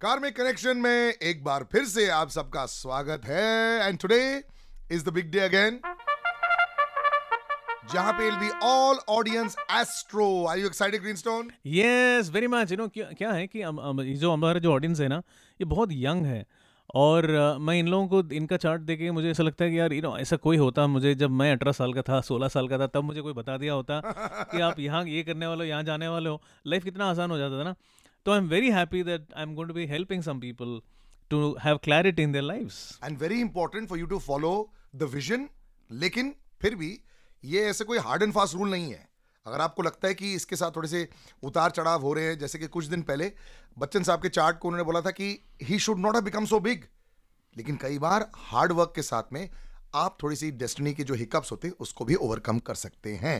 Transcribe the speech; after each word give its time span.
Karmic 0.00 0.36
connection 0.36 0.76
में 0.76 1.12
एक 1.22 1.44
बार 1.44 1.64
फिर 1.72 1.84
से 1.84 2.08
आप 2.10 2.28
सबका 2.30 2.64
स्वागत 2.66 3.24
है 3.24 3.88
and 3.88 3.98
today 3.98 4.18
is 4.92 5.04
the 5.04 5.08
big 5.08 5.30
day 5.30 5.38
again 5.40 5.78
जहाँ 7.92 8.12
पे 8.12 8.24
will 8.24 8.36
be 8.36 8.48
all 8.62 8.98
audience 9.08 9.56
astro 9.72 10.44
are 10.46 10.58
you 10.58 10.66
excited 10.66 11.02
Greenstone 11.02 11.50
yes 11.66 12.30
very 12.34 12.46
much 12.46 12.72
you 12.72 12.76
know 12.76 12.88
क्या 12.98 13.32
है 13.32 13.46
कि 13.46 13.62
जो 14.14 14.32
हमारा 14.32 14.60
जो 14.60 14.72
ऑडियंस 14.72 15.00
है 15.00 15.08
ना 15.08 15.22
ये 15.60 15.64
बहुत 15.64 15.88
यंग 15.92 16.26
है। 16.26 16.44
और 16.94 17.24
uh, 17.24 17.60
मैं 17.60 17.74
इन 17.74 17.88
लोगों 17.88 18.22
को 18.22 18.34
इनका 18.34 18.56
चार्ट 18.56 18.82
देख 18.82 18.98
के 18.98 19.10
मुझे 19.10 19.30
ऐसा 19.30 19.42
लगता 19.42 19.64
है 19.64 19.70
कि 19.70 19.78
यार 19.78 19.92
यू 19.92 20.02
नो 20.02 20.16
ऐसा 20.18 20.36
कोई 20.36 20.56
होता 20.56 20.86
मुझे 20.86 21.14
जब 21.14 21.30
मैं 21.30 21.52
अठारह 21.52 21.72
साल 21.72 21.94
का 21.94 22.02
था 22.02 22.20
सोलह 22.20 22.48
साल 22.48 22.68
का 22.68 22.78
था 22.78 22.86
तब 22.86 23.04
मुझे 23.04 23.20
कोई 23.20 23.32
बता 23.32 23.56
दिया 23.56 23.72
होता 23.72 24.00
कि 24.52 24.60
आप 24.60 24.78
यहाँ 24.80 25.04
ये 25.04 25.22
करने 25.22 25.46
वाले 25.46 25.64
हो 25.64 25.68
यहाँ 25.70 25.82
जाने 25.82 26.08
वाले 26.08 26.30
हो। 26.30 26.42
लाइफ 26.66 26.84
कितना 26.84 27.10
आसान 27.10 27.30
हो 27.30 27.38
जाता 27.38 27.58
था 27.58 27.64
ना। 27.64 27.74
तो 28.26 28.32
I 28.32 28.38
am 28.38 28.48
very 28.48 28.70
happy 28.70 29.02
that 29.02 29.26
I 29.36 29.42
am 29.42 29.54
going 29.54 29.68
to 29.68 29.74
be 29.74 29.86
helping 29.86 30.22
some 30.22 30.38
people 30.40 30.80
to 31.30 31.38
have 31.64 31.76
clarity 31.76 32.22
in 32.22 32.32
their 32.32 32.44
lives 32.44 32.78
and 33.04 33.18
very 33.18 33.40
important 33.40 33.88
for 33.88 33.98
you 33.98 34.06
to 34.06 34.18
follow 34.18 34.50
the 34.96 35.02
vision 35.02 35.48
लेकिन 35.90 36.34
फिर 36.62 36.74
भी 36.74 36.88
ये 37.44 37.64
ऐसे 37.64 37.84
कोई 37.84 37.98
हार्ड 37.98 38.22
एंड 38.22 38.32
फास्ट 38.32 38.54
रूल 38.54 38.70
नहीं 38.70 38.92
है। 38.92 39.08
अगर 39.46 39.60
आपको 39.60 39.82
लगता 39.82 40.08
है 40.08 40.14
कि 40.14 40.32
इसके 40.34 40.56
साथ 40.56 40.76
थोड़े 40.76 40.88
से 40.88 41.08
उतार 41.42 41.70
चढ़ाव 41.70 42.02
हो 42.02 42.12
रहे 42.12 42.24
हैं, 42.24 42.38
जैसे 42.38 42.58
कि 42.58 42.66
कुछ 42.66 42.86
दिन 42.86 43.02
पहले 43.02 43.32
बच्चन 43.78 44.02
साहब 44.02 44.22
के 44.22 44.28
चार्ट 44.28 44.58
को 44.58 44.68
उन्होंने 44.68 44.84
बोला 44.84 45.00
था 45.00 45.10
कि 45.10 45.28
he 45.62 45.78
should 45.78 45.98
not 45.98 46.14
have 46.14 46.24
become 46.24 46.46
so 46.46 46.60
big 46.60 46.84
लेकिन 47.56 47.76
कई 47.76 47.98
बार 47.98 48.30
हार्ड 48.36 48.72
वर्क 48.72 48.92
के 48.96 49.02
साथ 49.02 49.32
में 49.32 49.48
आप 49.94 50.18
थोड़ी 50.22 50.36
सी 50.36 50.50
डेस्टिनी 50.50 50.94
के 50.94 51.04
जो 51.04 51.14
हिकअप्स 51.14 51.52
होते 51.52 51.68
हैं, 51.68 51.74
उसको 51.80 52.04
भी 52.04 52.14
ओवरकम 52.14 52.58
कर 52.58 52.74
सकते 52.74 53.14
हैं। 53.16 53.38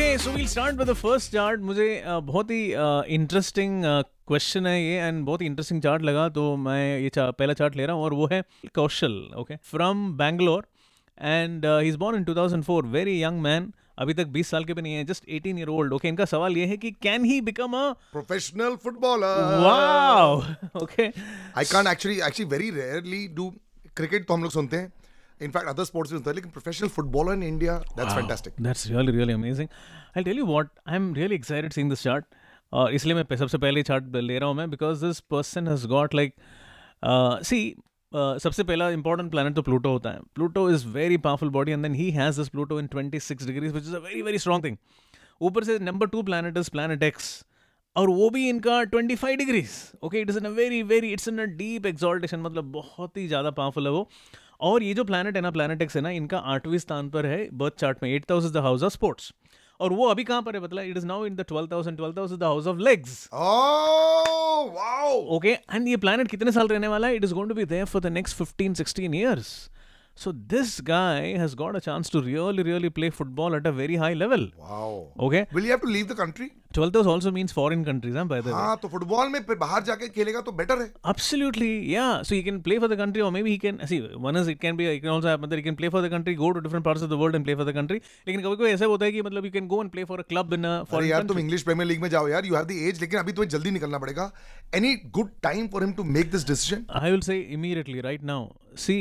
Okay 0.00 0.18
so 0.18 0.30
we'll 0.32 0.46
start 0.46 0.76
with 0.76 0.88
the 0.88 0.92
first 0.96 1.32
chart 1.32 1.60
मुझे 1.60 1.86
बहुत 2.26 2.50
ही 2.50 2.60
इंटरेस्टिंग 3.14 3.82
क्वेश्चन 4.28 4.66
है 4.66 4.72
ये 4.82 4.94
एंड 4.98 5.24
बहुत 5.24 5.40
ही 5.42 5.46
इंटरेस्टिंग 5.46 5.82
चार्ट 5.82 6.02
लगा 6.02 6.28
तो 6.28 6.44
मैं 6.56 6.98
ये 7.00 7.08
चा, 7.08 7.30
पहला 7.30 7.52
चार्ट 7.52 7.76
ले 7.76 7.86
रहा 7.86 7.96
हूँ 7.96 8.04
और 8.04 8.14
वो 8.14 8.28
है 8.32 8.40
Kaushal 8.74 9.18
okay 9.38 9.56
from 9.70 10.06
Bangalore 10.18 10.66
and 11.18 11.66
he 11.66 11.88
is 11.88 11.96
born 11.98 12.16
in 12.16 12.24
2004 12.24 12.84
very 12.92 13.22
young 13.22 13.40
man 13.42 13.70
अभी 13.98 14.14
तक 14.14 14.32
20 14.36 14.46
साल 14.46 14.64
के 14.64 14.74
भी 14.74 14.82
नहीं 14.82 14.94
है 14.94 15.04
जस्ट 15.04 15.24
18 15.30 15.58
ईयर 15.58 15.68
ओल्ड 15.68 15.92
ओके 15.92 16.08
इनका 16.08 16.24
सवाल 16.24 16.56
ये 16.56 16.66
है 16.66 16.76
कि 16.76 16.90
can 17.02 17.24
he 17.24 17.40
become 17.50 17.76
a 17.78 17.90
professional 18.12 18.76
footballer 18.84 19.58
wow 19.64 20.36
okay 20.82 21.08
I 21.08 21.64
can't 21.72 21.88
actually 21.88 22.20
actually 22.20 22.50
very 22.50 22.70
rarely 22.80 23.26
do 23.34 23.52
cricket 23.96 24.26
तो 24.28 24.34
हम 24.34 24.42
लोग 24.42 24.52
सुनते 24.52 24.76
हैं। 24.76 24.92
इनफैक्ट 25.42 25.68
अदर 25.68 25.84
स्पोर्ट्स 25.84 26.12
भी 26.12 26.18
होता 26.18 26.30
है 26.30 26.34
लेकिन 26.36 26.50
professional 26.50 26.88
footballer 26.88 27.34
in 27.34 27.42
India 27.42 27.78
that's 27.96 28.14
fantastic 28.14 28.62
That's 28.66 28.86
really, 28.92 29.16
really 29.18 29.36
amazing. 29.38 29.68
I'll 30.14 30.28
tell 30.30 30.40
you 30.42 30.48
what, 30.52 30.72
I'm 30.94 31.12
really 31.18 31.40
excited 31.40 31.76
seeing 31.78 31.92
this 31.94 32.06
chart. 32.08 32.24
और 32.72 32.92
इसलिए 32.94 33.14
मैं 33.14 33.36
सबसे 33.36 33.58
पहले 33.58 33.82
चार्ट 33.82 34.16
ले 34.16 34.38
रहा 34.38 34.48
हूँ 34.48 34.56
मैं 34.56 34.70
because 34.70 35.04
this 35.04 35.20
person 35.30 35.68
has 35.68 35.86
got 35.88 36.14
like 36.14 36.34
see 37.44 37.58
सबसे 38.12 38.62
पहला 38.64 38.88
इंपॉर्टेंट 38.90 39.30
प्लानट 39.30 39.54
तो 39.56 39.62
प्लूटो 39.62 39.90
होता 39.90 40.10
है। 40.10 40.20
Pluto 40.34 40.68
is 40.70 40.86
very 40.88 41.16
powerful 41.24 41.48
body 41.56 41.72
and 41.72 41.82
then 41.82 41.94
he 41.94 42.10
has 42.10 42.40
this 42.40 42.48
Pluto 42.48 42.78
in 42.80 42.88
26 42.94 43.46
degrees 43.46 43.72
which 43.72 43.82
is 43.82 43.96
a 43.96 43.98
very 44.00 44.22
very 44.22 44.38
strong 44.38 44.64
thing 44.64 44.76
ऊपर 45.40 45.64
से 45.64 45.78
number 45.78 46.06
two 46.08 46.22
planet 46.22 46.58
is 46.58 46.70
planet 46.70 47.02
X 47.02 47.28
और 47.96 48.10
वो 48.10 48.28
भी 48.30 48.48
इनका 48.48 48.80
25 48.90 49.36
degrees 49.38 49.70
okay 50.04 50.20
it 50.20 50.30
is 50.30 50.38
in 50.38 50.44
a 50.44 50.50
very 50.56 50.82
very 50.92 51.12
it's 51.12 51.28
in 51.28 51.38
a 51.38 51.44
deep 51.56 51.86
exaltation 51.86 52.40
मतलब 52.40 52.72
बहुत 52.72 53.16
ही 53.16 53.26
ज़्यादा 53.28 53.50
powerful 53.52 53.86
है 53.86 53.92
वो। 53.92 54.08
और 54.60 54.82
ये 54.82 54.94
जो 54.94 55.04
प्लानट 55.04 55.36
है 55.36 55.42
ना 55.42 55.50
प्लानट 55.50 55.82
एक्स 55.82 55.96
है 55.96 56.02
ना 56.02 56.10
इनका 56.10 56.38
आठवें 56.54 56.78
स्थान 56.78 57.08
पर 57.10 57.26
है 57.26 57.48
बर्थ 57.62 57.74
चार्ट 57.80 58.02
में। 58.02 58.10
Eight 58.10 58.30
house 58.30 58.44
is 58.44 58.52
the 58.52 58.56
house 58.66 58.82
of 58.82 58.92
sports 58.92 59.32
और 59.80 59.92
वो 59.92 60.06
अभी 60.08 60.24
कहाँ 60.24 60.42
पर 60.42 60.54
है 60.54 60.60
बतला? 60.60 60.82
It 60.82 60.96
is 60.96 61.06
now 61.06 61.24
in 61.26 61.36
the 61.36 61.44
twelfth 61.48 61.72
house 61.72 61.86
and 61.86 61.96
twelfth 61.96 62.18
house 62.18 62.32
is 62.32 62.38
the 62.40 62.44
house 62.44 62.66
of 62.66 62.78
legs 62.78 63.28
wow 64.76 65.20
okay 65.36 65.52
and 65.52 65.88
ये 65.88 65.96
प्लानट 65.96 66.28
कितने 66.30 66.52
साल 66.52 66.68
रहने 66.68 66.88
वाला 66.88 67.08
है? 67.08 67.16
It 67.16 67.24
is 67.24 67.34
going 67.34 67.48
to 67.48 67.54
be 67.54 67.64
there 67.74 67.84
for 67.84 68.02
the 68.02 68.06
next 68.12 68.42
15 68.42 68.74
16 68.82 69.14
years. 69.20 69.52
So 70.16 70.30
this 70.52 70.70
guy 70.86 71.20
has 71.40 71.52
got 71.58 71.76
a 71.78 71.80
chance 71.84 72.10
to 72.14 72.20
really 72.24 72.64
really 72.64 72.88
play 72.96 73.08
football 73.18 73.54
at 73.58 73.68
a 73.68 73.72
very 73.76 73.94
high 74.00 74.14
level. 74.22 74.42
Wow 74.58 74.96
okay? 75.26 75.42
Will 75.54 75.64
you 75.64 75.70
have 75.70 75.78
to 75.78 75.88
leave 75.88 76.06
the 76.06 76.16
country 76.18 76.48
जल्दी 93.46 93.70
निकलना 93.70 93.98
पड़ेगा। 93.98 94.30
Any 94.74 94.94
good 95.06 95.30
time 95.42 95.68
for 95.68 95.82
him 95.82 95.92
to 95.92 96.04
make 96.04 96.30
this 96.30 96.46
decision 96.46 96.84
I 96.92 97.10
will 97.10 97.20
say 97.20 97.38
immediately 97.40 98.00
right 98.00 98.22
now 98.22 98.48
see 98.76 99.00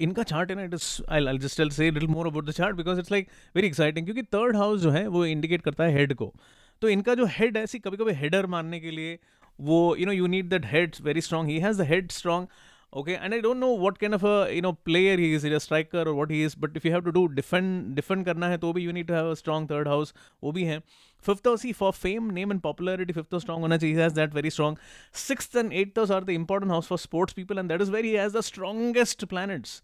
इनका 0.00 0.22
chart 0.22 0.50
है 0.50 0.56
ना 0.56 0.62
it 0.62 0.74
is 0.74 0.86
I 1.10 1.26
I 1.26 1.38
just 1.38 1.56
tell 1.56 1.70
say 1.70 1.90
little 1.90 2.08
more 2.08 2.26
about 2.26 2.46
the 2.46 2.50
chart 2.50 2.76
because 2.76 2.98
it's 2.98 3.12
like 3.12 3.28
very 3.56 3.68
exciting 3.68 4.06
क्योंकि 4.06 4.22
third 4.22 4.56
house 4.56 4.80
जो 4.80 4.90
है 4.90 5.06
वो 5.08 5.24
indicate 5.26 5.62
करता 5.62 5.84
है 5.84 5.92
head 5.92 6.14
को। 6.14 6.34
तो 6.82 6.88
इनका 6.88 7.14
जो 7.14 7.26
हेड 7.30 7.56
ऐसी 7.56 7.78
कभी 7.78 7.96
कभी 7.96 8.12
हेडर 8.14 8.46
मानने 8.46 8.80
के 8.80 8.90
लिए 8.90 9.18
वो 9.58 9.78
you 9.96 10.06
know 10.06 10.12
you 10.12 10.26
need 10.26 10.48
that 10.48 10.66
head 10.66 10.96
very 11.02 11.20
strong 11.20 11.50
he 11.50 11.58
has 11.60 11.82
the 11.82 11.86
head 11.86 12.10
strong 12.12 12.48
okay 12.92 13.12
and 13.12 13.34
I 13.34 13.40
don't 13.40 13.56
know 13.56 13.66
what 13.78 13.98
can 13.98 14.14
of 14.14 14.24
you 14.24 14.60
know 14.62 14.72
player 14.84 15.18
he 15.20 15.34
is 15.34 15.46
is 15.46 15.54
a 15.54 15.58
striker 15.58 16.08
और 16.08 16.14
what 16.14 16.30
he 16.30 16.42
is 16.44 16.54
but 16.60 16.76
if 16.76 16.86
you 16.86 16.92
have 16.92 17.02
to 17.04 17.10
do 17.10 17.26
defend 17.26 17.94
defend 17.94 18.24
करना 18.26 18.48
है 18.48 18.58
तो 18.58 18.72
भी 18.72 18.82
you 18.82 18.92
need 18.92 19.10
have 19.10 19.30
a 19.30 19.34
third 19.70 19.88
house 19.88 20.14
वो 20.42 20.52
भी 20.52 20.64
है. 20.64 20.78
Fifth 21.24 21.46
house 21.46 21.64
he 21.64 21.72
for 21.72 21.92
fame 21.92 22.30
name 22.32 22.52
and 22.52 22.60
popularity 22.60 23.12
fifth 23.12 23.32
house 23.32 23.42
strong 23.42 23.60
होना 23.60 23.76
चाहिए. 23.76 24.00
Has 24.00 24.14
that 24.14 24.34
very 24.34 24.50
strong 24.50 24.78
six 25.26 25.56
and 25.56 25.72
eighth 25.72 25.98
house 25.98 26.10
are 26.10 26.24
the 26.24 26.30
important 26.30 26.72
house 26.72 26.88
for 26.88 26.98
sports 26.98 27.34
people 27.34 27.58
and 27.58 27.72
that 27.72 27.82
is 27.82 27.90
very 27.92 28.12
has 28.12 28.36
the 28.36 28.40
strongest 28.50 29.24
planets 29.24 29.82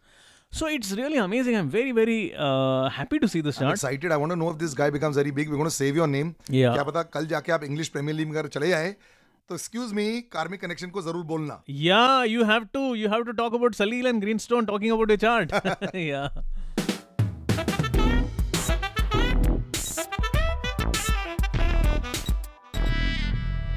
so 0.59 0.67
it's 0.75 0.91
really 0.99 1.19
amazing 1.23 1.57
i'm 1.61 1.69
very 1.71 1.93
very 1.99 2.19
uh, 2.47 2.89
happy 2.99 3.19
to 3.25 3.29
see 3.35 3.41
this 3.47 3.59
chart 3.63 3.73
excited 3.73 4.13
I 4.13 4.19
want 4.19 4.31
to 4.33 4.37
know 4.43 4.51
if 4.51 4.57
this 4.59 4.75
guy 4.79 4.91
becomes 4.97 5.17
very 5.17 5.33
big 5.39 5.51
we 5.51 5.57
gonna 5.57 5.71
save 5.79 5.97
your 5.97 6.09
name 6.09 6.33
Yeah. 6.59 6.75
क्या 6.75 6.85
पता 6.91 7.03
कल 7.17 7.27
जाके 7.35 7.53
आप 7.53 7.65
English 7.65 7.89
premiere 7.97 8.17
league 8.17 8.29
में 8.29 8.39
अगर 8.39 8.49
चले 8.59 8.69
जाए 8.69 8.95
तो 9.51 9.55
एक्सक्यूज 9.55 9.93
मी 10.01 10.07
कार्मिक 10.33 10.61
कनेक्शन 10.61 10.91
को 10.91 11.03
ज़रूर 11.09 11.25
बोलना 11.33 11.61
Yeah, 11.87 12.25
you 12.35 12.47
have 12.53 12.69
to 12.79 12.85
you 13.03 13.13
have 13.15 13.27
to 13.31 13.37
talk 13.43 13.59
about 13.61 13.81
Salil 13.83 14.11
and 14.13 14.27
Greenstone 14.27 14.71
talking 14.73 14.95
about 14.99 15.15
your 15.15 15.23
chart. 15.25 15.57
yeah. 16.05 16.29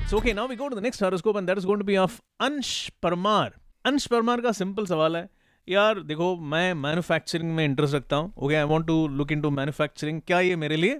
So 0.10 0.18
okay, 0.20 0.32
now 0.32 0.48
we 0.48 0.56
go 0.56 0.70
to 0.70 0.76
the 0.76 0.82
next 0.82 1.00
horoscope 1.00 1.36
and 1.36 1.50
that 1.50 1.58
is 1.58 1.66
going 1.66 1.80
to 1.80 1.84
be 1.84 1.98
of 1.98 2.22
Ansh 2.42 2.76
Parmar. 3.04 3.50
अंश 3.86 4.06
परमार 4.12 4.42
का 4.42 4.52
simple 4.52 4.86
सवाल 4.86 5.16
है 5.16 5.28
यार 5.68 6.00
देखो 6.02 6.36
मैं 6.52 6.74
manufacturing 6.74 7.56
में 7.56 7.64
interest 7.66 7.96
रखता 7.96 8.16
हूँ। 8.16 8.34
Okay 8.38 8.56
I 8.56 8.64
want 8.64 8.86
to 8.88 9.08
look 9.08 9.32
into 9.32 9.50
manufacturing 9.50 10.22
क्या 10.28 10.40
ये 10.40 10.56
मेरे 10.56 10.76
लिए 10.76 11.00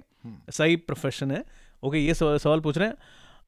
सही 0.50 0.76
प्रोफेशन 0.76 1.30
है? 1.30 1.44
ओके 1.82 1.98
ये 1.98 2.14
सवाल 2.14 2.38
सवाल 2.38 2.60
पूछ 2.60 2.78
रहे 2.78 2.88
हैं। 2.88 2.96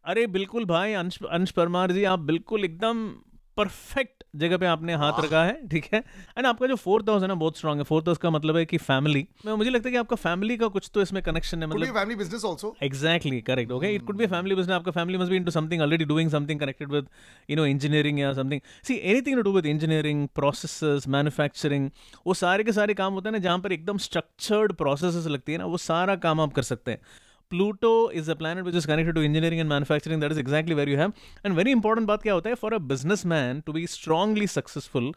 अरे 0.04 0.26
बिल्कुल 0.28 0.64
भाई 0.64 0.92
अंश 0.92 1.18
अंश 1.30 1.50
परमार 1.50 1.92
जी 1.92 2.04
आप 2.04 2.18
बिल्कुल 2.20 2.64
एकदम 2.64 3.08
परफेक्ट 3.60 4.24
जगह 4.36 4.56
पे 4.56 4.66
आपने 4.66 4.94
हाथ 4.94 5.20
रखा 5.20 5.42
है 5.44 5.68
ठीक 5.68 5.88
है? 5.94 5.98
एंड 6.38 6.46
आपका 6.46 6.66
जो 6.66 6.74
फोर्थ 6.76 7.08
हाउस 7.08 7.22
है 7.22 7.28
ना 7.28 7.34
बहुत 7.34 7.56
स्ट्रॉग 7.56 7.78
है। 7.78 7.84
फोर्थ 7.84 8.06
हाउस 8.08 8.18
का 8.18 8.30
मतलब 8.30 8.56
है 8.56 8.64
कि 8.66 8.78
फैमिली 8.80 9.26
मैं 9.46 9.52
मुझे 9.54 9.70
लगता 9.70 9.88
है 9.88 9.92
कि 9.92 9.98
आपका 9.98 10.16
फैमिली 10.18 10.56
का 10.56 10.68
कुछ 10.68 10.90
तो 10.94 11.02
इसमें 11.02 11.22
कनेक्शन 11.22 11.62
है 11.62 11.68
मतलब 11.68 11.94
family 11.94 12.16
business 12.16 12.44
also 12.44 12.74
exactly 12.82 13.40
correct 13.42 13.72
okay 13.72 13.94
it 13.94 14.06
could 14.06 14.16
be 14.16 14.26
family 14.26 14.54
business 14.54 14.74
आपका 14.76 14.90
family 14.90 15.18
must 15.18 15.30
be 15.30 15.36
into 15.36 15.50
something 15.50 15.82
already 15.82 16.04
doing 16.04 16.30
something 16.30 16.60
connected 16.60 16.92
with 16.92 17.08
you 17.50 17.56
know 17.56 17.66
engineering 17.66 18.20
या 18.20 18.32
something 18.32 18.60
see 18.84 18.94
anything 18.94 19.36
to 19.36 19.42
do 19.42 19.52
with 19.52 19.66
engineering 19.66 20.26
processes 20.34 21.08
manufacturing 21.08 21.90
वो 22.26 22.34
सारे 22.34 22.64
के 22.64 22.72
सारे 22.72 22.94
काम 22.94 23.12
होते 23.12 23.28
हैं 23.28 23.32
ना 23.32 23.38
जहाँ 23.38 23.58
पर 23.58 23.72
एकदम 23.72 23.98
स्ट्रक्चर्ड 23.98 24.72
प्रोसेसेस 24.74 25.26
लगती 25.26 25.52
है 25.52 25.58
ना 25.58 25.66
वो 25.66 25.76
सारा 25.86 26.16
काम 26.26 26.40
आप 26.40 26.52
कर 26.52 26.62
सकते 26.62 26.90
हैं। 26.90 27.00
Pluto 27.50 28.10
is 28.12 28.30
a 28.30 28.34
planet 28.34 28.64
which 28.64 28.74
is 28.74 28.86
connected 28.86 29.14
to 29.14 29.22
engineering 29.22 29.60
and 29.60 29.68
manufacturing 29.70 30.22
that 30.22 30.32
is 30.32 30.40
exactly 30.40 30.74
where 30.74 30.88
you 30.88 30.98
have 30.98 31.12
and 31.46 31.56
very 31.56 31.70
important 31.70 32.06
बात 32.08 32.22
क्या 32.22 32.34
होता 32.34 32.50
है 32.50 32.54
for 32.54 32.74
a 32.74 32.78
business 32.78 33.24
man 33.26 33.60
to 33.60 33.72
be 33.72 33.86
strongly 33.86 34.46
successful 34.46 35.12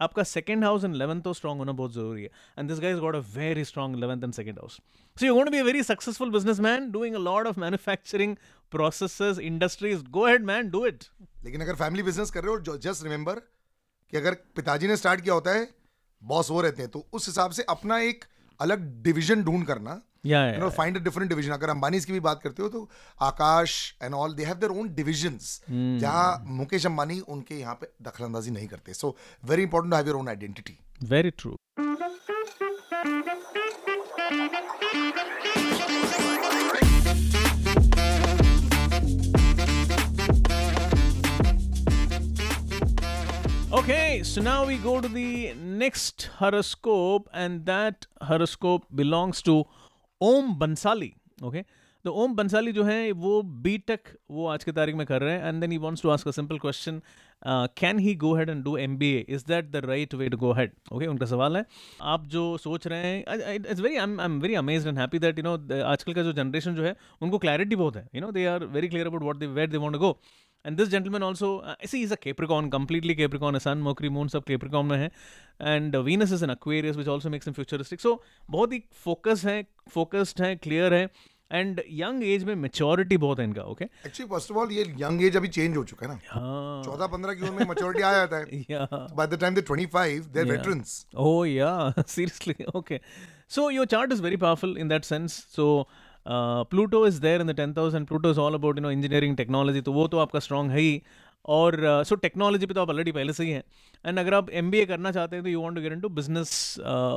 आपका 0.00 0.22
सेकंड 0.22 0.64
हाउस 0.64 0.84
इन 0.84 0.94
लेवंथ 0.94 1.22
तो 1.22 1.32
strong 1.32 1.58
होना 1.58 1.72
बहुत 1.72 1.92
ज़रूरी 1.92 2.22
है. 2.22 2.30
And 2.58 2.68
this 2.68 2.80
guy's 2.80 2.98
got 2.98 3.16
a 3.16 3.22
very 3.34 3.64
strong 3.64 3.96
eleventh 3.96 4.24
and 4.24 4.32
second 4.32 4.58
house 4.58 4.80
so 5.16 5.26
you 5.26 5.34
got 5.34 5.48
be 5.48 5.58
a 5.58 5.62
very 5.62 5.82
successful 5.82 6.30
business 6.30 6.60
man 6.60 6.90
doing 6.90 7.14
a 7.14 7.18
lot 7.18 7.46
of 7.46 7.60
manufacturing 7.60 8.36
process 8.72 9.38
industries 9.42 10.04
go 10.10 10.26
head 10.26 10.44
man 10.44 10.70
do 10.70 10.86
it 10.86 11.04
लेकिन 11.44 11.60
अगर 11.60 11.74
family 11.74 12.02
business 12.02 12.30
कर 12.30 12.44
रहे 12.44 12.54
हो 12.54 12.76
just 12.78 13.04
remember 13.04 13.42
कि 14.12 14.16
अगर 14.16 14.34
पिताजी 14.56 14.88
ने 14.88 14.96
start 14.96 15.20
किया 15.20 15.34
होता 15.34 15.50
है 15.50 15.68
बॉस 16.22 16.50
वो 16.50 16.60
रहते 16.60 16.82
हैं 16.82 16.90
तो 16.90 17.06
उस 17.12 17.26
हिसाब 17.28 17.50
से 17.50 17.62
अपना 17.68 17.98
एक 17.98 18.24
अलग 18.60 19.02
डिविजन 19.02 19.42
ढूंढ 19.42 19.66
करना 19.66 20.00
Yeah, 20.26 20.68
find 20.76 20.96
a 20.96 21.00
different 21.00 21.28
division 21.30 21.52
अगर 21.52 21.70
अंबानीज 21.70 22.04
की 22.04 22.12
भी 22.12 22.20
बात 22.20 22.40
करते 22.42 22.62
हो 22.62 22.68
तो 22.68 22.88
Akash 23.28 23.76
and 24.02 24.14
all 24.14 24.34
they 24.34 24.44
have 24.44 24.56
their 24.56 24.72
own 24.80 24.88
divisions 24.94 25.60
Hmm. 25.70 25.98
जहाँ 26.00 26.44
मुकेश 26.60 26.86
अंबानी 26.86 27.18
उनके 27.20 27.58
यहाँ 27.60 27.74
पे 27.80 27.88
दखलंदाजी 28.10 28.50
नहीं 28.50 28.68
करते. 28.68 28.94
So 28.94 29.16
very 29.44 29.62
important 29.62 29.92
to 29.92 29.96
have 29.96 30.06
your 30.08 30.16
own 30.16 30.28
identity 30.28 30.78
very 31.14 31.30
true 31.30 31.56
Okay, 43.72 44.22
so 44.24 44.40
now 44.42 44.66
we 44.66 44.76
go 44.76 45.00
to 45.00 45.08
the 45.08 45.54
next 45.54 46.28
horoscope, 46.38 47.28
and 47.32 47.64
that 47.66 48.06
horoscope 48.20 48.84
belongs 48.94 49.40
to 49.42 49.64
Om 50.20 50.54
Bansali 50.58 51.12
okay 51.44 51.64
तो 52.04 52.12
ओम 52.22 52.34
बंसाली 52.34 52.72
जो 52.72 52.82
है, 52.84 53.12
वो 53.12 53.42
बी 53.42 53.76
टेक 53.78 54.08
वो 54.30 54.46
आज 54.48 54.64
की 54.64 54.72
तारीख 54.72 54.94
में 54.96 55.06
कर 55.06 55.20
रहे 55.20 55.34
हैं 55.34 55.48
and 55.48 55.60
then 55.60 55.72
he 55.72 55.78
wants 55.78 56.02
to 56.02 56.08
ask 56.10 56.28
a 56.28 56.30
simple 56.30 56.58
question 56.58 57.00
can 57.78 57.98
he 57.98 58.14
go 58.16 58.34
head 58.34 58.50
and 58.50 58.62
do 58.64 58.76
M 58.76 58.96
B 58.98 59.12
A 59.14 59.24
is 59.28 59.44
that 59.48 59.70
the 59.70 59.84
right 59.84 60.14
way 60.14 60.28
to 60.28 60.36
go 60.36 60.52
head 60.52 60.72
okay 60.92 61.06
उनका 61.06 61.26
सवाल 61.26 61.56
है। 61.56 61.64
आप 62.02 62.26
जो 62.26 62.56
सोच 62.58 62.86
रहे 62.86 63.06
हैं 63.06 63.54
it's 63.54 63.80
very 63.80 63.96
I 63.96 64.24
am 64.24 64.40
very 64.40 64.54
amaze 64.54 64.86
and 64.86 64.98
happy 64.98 65.18
that 65.18 65.38
you 65.38 65.44
know 65.44 65.54
आजकल 65.84 66.14
का 66.14 66.22
जो 66.22 66.32
जनरेशन 66.32 66.74
जो 66.74 66.84
है, 66.84 66.94
उनको 67.22 67.38
क्लैरिटी 67.38 67.76
बहुत 67.76 67.96
है। 67.96 68.08
You 68.14 68.20
know 68.20 68.30
they 68.32 68.46
are 68.46 68.64
very 68.66 68.88
clear 68.88 69.06
about 69.06 69.22
what 69.22 69.36
they 69.36 69.46
where 69.48 69.70
they 69.70 69.78
want 69.78 69.96
go 69.96 70.18
and 70.66 70.76
this 70.76 70.88
gentleman 70.88 71.22
also 71.22 71.50
see 71.88 72.02
is 72.02 72.12
a 72.12 72.16
Capricorn 72.22 72.68
completely 72.70 73.14
Capricorn 73.14 73.58
sun 73.58 73.78
Mercury 73.88 74.08
moon 74.18 74.28
सब 74.28 74.44
Capricorn 74.44 74.86
में 74.86 74.96
है. 74.98 75.10
And 75.60 75.96
Venus 75.96 76.32
is 76.32 76.44
in 76.44 76.50
Aquarius 76.50 76.96
which 76.96 77.08
also 77.08 77.30
makes 77.30 77.48
in 77.48 77.54
futuristic 77.54 78.00
so 78.00 78.22
बहुत 78.50 78.72
ही 78.72 78.82
focus 79.04 79.44
है 79.46 79.62
focused 79.94 80.42
है 80.42 80.54
clear 80.56 80.94
है. 80.94 81.08
And 81.52 81.80
young 81.90 82.22
age 82.24 82.44
में 82.44 82.54
maturity 82.54 83.16
बहुत 83.16 83.38
है 83.38 83.44
इनका 83.44 83.62
okay 83.70 83.84
actually 83.84 84.28
first 84.30 84.50
of 84.50 84.58
all 84.58 84.72
ये 84.72 84.82
यंग 84.98 85.22
एज 85.24 85.36
अभी 85.36 85.48
चेंज 85.48 85.76
हो 85.76 85.82
चुका 85.84 86.06
है 86.06 86.12
ना? 86.12 86.20
हाँ। 86.28 86.82
चौदह 86.84 87.06
पंद्रह 87.14 87.34
की 87.34 87.48
उम्र 87.48 87.58
में 87.60 87.66
मैच्योरिटी 87.68 88.02
आ 88.02 88.12
जाता 88.12 88.36
है 88.36 88.60
या 88.70 88.86
by 89.16 89.26
the 89.26 89.38
time 89.40 89.54
they 89.54 89.62
25 89.70 90.26
they 90.36 90.44
Yeah. 90.44 90.52
veterans. 90.52 90.92
Oh 91.24 91.42
yeah, 91.52 91.92
seriously. 92.14 92.56
Okay. 92.82 93.00
So 93.56 93.66
your 93.78 93.86
chart 93.94 94.12
is 94.16 94.20
very 94.28 94.36
powerful 94.44 94.76
in 94.84 94.92
that 94.94 95.10
sense. 95.10 95.40
So 95.56 95.66
uh, 96.26 96.64
Pluto 96.64 97.04
is 97.04 97.20
there 97.20 97.40
in 97.40 97.46
the 97.46 97.54
10th 97.54 97.76
house 97.76 97.94
and 97.94 98.06
Pluto 98.06 98.30
is 98.30 98.38
all 98.38 98.54
about 98.54 98.76
you 98.76 98.82
know 98.82 98.94
engineering 98.98 99.36
technology. 99.36 99.82
तो 99.82 99.92
वो 99.92 100.06
तो 100.08 100.18
आपका 100.18 100.38
strong 100.38 100.70
है 100.70 100.80
ही। 100.80 101.02
और 101.48 101.76
so 102.06 102.14
technology 102.14 102.66
पे 102.66 102.74
तो 102.74 102.80
आप 102.80 102.90
already 102.90 103.12
पहले 103.12 103.32
से 103.32 103.44
ही 103.44 103.50
हैं। 103.50 103.62
एंड 104.04 104.18
अगर 104.18 104.34
आप 104.34 104.50
MBA 104.60 104.86
करना 104.86 105.12
चाहते 105.12 105.36
हैं 105.36 105.44
तो 105.44 105.50
you 105.50 105.60
want 105.60 105.76
to 105.76 105.82
get 105.82 105.92
into 105.92 106.08
business 106.08 106.50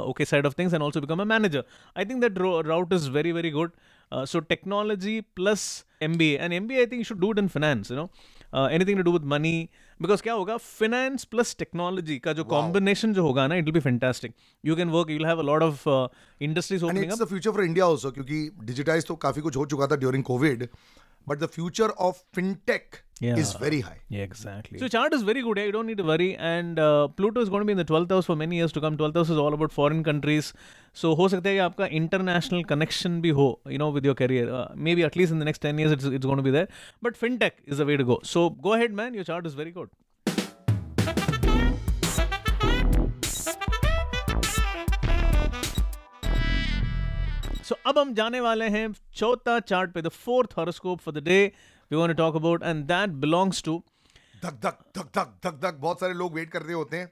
okay 0.08 0.26
side 0.26 0.46
of 0.46 0.54
things 0.60 0.74
and 0.74 0.84
also 0.84 1.02
become 1.02 1.22
a 1.22 1.26
manager 1.26 1.64
I 1.98 2.06
think 2.06 2.22
that 2.22 2.38
route 2.68 2.94
is 2.94 3.10
very 3.12 3.32
very 3.32 3.50
good 3.52 3.72
so 4.12 4.40
technology 4.40 5.20
plus 5.36 5.66
M 6.04 6.18
B 6.18 6.30
A 6.34 6.38
and 6.42 6.54
M 6.54 6.68
B 6.68 6.78
I 6.78 6.86
think 6.86 7.06
should 7.06 7.20
do 7.20 7.32
it 7.32 7.40
in 7.40 7.48
finance 7.48 7.92
you 7.92 7.98
know 7.98 8.10
anything 8.54 8.98
to 8.98 9.04
do 9.04 9.12
with 9.12 9.26
money 9.28 9.56
because 10.00 10.22
क्या 10.22 10.34
होगा 10.34 10.58
finance 10.58 11.24
plus 11.26 11.56
technology 11.60 12.18
का 12.20 12.34
जो 12.34 12.44
combination 12.46 13.14
जो 13.14 13.24
होगा 13.24 13.48
ना 13.48 13.56
it 13.56 13.66
will 13.66 13.74
be 13.74 13.80
fantastic 13.80 14.34
you 14.64 14.76
can 14.76 14.90
work 14.90 15.10
you 15.10 15.26
have 15.26 15.40
a 15.40 15.44
lot 15.44 15.64
of 15.64 15.88
industries 16.42 16.86
opening 16.86 17.12
the 17.12 17.26
future 17.26 17.52
for 17.52 17.64
India 17.64 17.86
also 17.86 18.12
क्योंकि 18.12 18.50
digitize 18.64 19.08
तो 19.08 19.16
काफ़ी 19.24 19.42
कुछ 19.42 19.58
हो 19.58 19.66
चुका 19.66 19.88
था 19.88 19.96
during 19.98 20.24
Covid 20.24 20.68
But 21.29 21.39
the 21.39 21.47
future 21.59 21.91
of 22.09 22.25
fintech 22.35 22.97
Yeah. 23.23 23.39
Is 23.43 23.53
very 23.61 23.79
high 23.85 23.97
Yeah, 24.17 24.27
exactly. 24.31 24.81
So 24.81 24.89
chart 24.91 25.15
is 25.17 25.23
very 25.29 25.41
good. 25.47 25.59
Yeah, 25.61 25.65
you 25.69 25.73
don't 25.77 25.91
need 25.91 26.01
to 26.01 26.05
worry. 26.11 26.27
And 26.49 26.81
uh, 26.83 27.09
Pluto 27.21 27.43
is 27.47 27.49
going 27.55 27.65
to 27.65 27.69
be 27.71 27.75
in 27.77 27.81
the 27.81 27.87
12th 27.89 28.13
house 28.17 28.29
for 28.31 28.37
many 28.43 28.61
years 28.61 28.75
to 28.77 28.83
come. 28.85 28.99
12th 29.01 29.19
house 29.21 29.33
is 29.37 29.41
all 29.45 29.57
about 29.57 29.73
foreign 29.79 30.03
countries. 30.09 30.51
So 31.01 31.15
हो 31.21 31.27
सकता 31.33 31.49
है 31.49 31.55
कि 31.57 31.61
आपका 31.65 31.89
international 32.01 32.63
connection 32.73 33.17
भी 33.25 33.33
हो, 33.41 33.49
you 33.75 33.81
know, 33.85 33.89
with 33.97 34.09
your 34.11 34.15
career. 34.21 34.45
Uh, 34.59 34.63
maybe 34.89 35.07
at 35.09 35.19
least 35.23 35.37
in 35.37 35.43
the 35.45 35.49
next 35.51 35.67
10 35.71 35.83
years, 35.85 35.97
it's, 35.97 36.09
it's 36.19 36.31
going 36.33 36.43
to 36.43 36.47
be 36.49 36.55
there. 36.59 36.69
But 37.09 37.19
fintech 37.25 37.59
is 37.75 37.83
the 37.83 37.89
way 37.91 37.97
to 38.03 38.07
go. 38.13 38.21
So 38.35 38.45
go 38.69 38.77
ahead, 38.79 38.97
man. 39.03 39.19
Your 39.21 39.27
chart 39.33 39.51
is 39.53 39.59
very 39.63 39.75
good. 39.81 39.91
So 47.74 47.80
अब 47.88 47.98
हम 47.98 48.14
जाने 48.14 48.40
वाले 48.40 48.66
हैं 48.70 48.88
चौथा 49.16 49.60
chart 49.60 49.92
पे 49.94 50.02
the 50.02 50.08
fourth 50.08 50.50
horoscope 50.58 51.00
for 51.00 51.14
the 51.14 51.24
day 51.24 51.52
we 51.92 51.98
want 51.98 52.12
to 52.12 52.18
talk 52.18 52.36
about 52.36 52.64
and 52.64 52.84
that 52.86 53.10
belongs 53.10 53.64
to 53.64 53.84
Dhak 54.46 54.60
Dhak 54.66 54.78
Dhak 54.98 55.10
धक 55.16 55.34
धक 55.46 55.60
धक 55.64 55.74
बहुत 55.74 56.00
सारे 56.00 56.14
लोग 56.14 56.34
वेट 56.34 56.52
कर 56.52 56.62
रहे 56.62 56.74
होते 56.74 56.98
हैं 56.98 57.10